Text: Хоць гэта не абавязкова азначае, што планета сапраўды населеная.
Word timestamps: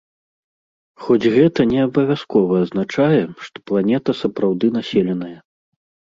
Хоць 1.07 1.31
гэта 1.33 1.65
не 1.73 1.79
абавязкова 1.87 2.53
азначае, 2.67 3.19
што 3.49 3.57
планета 3.73 4.15
сапраўды 4.21 4.65
населеная. 4.79 5.31